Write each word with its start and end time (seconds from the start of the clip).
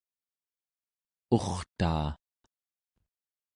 urtaa 1.35 2.07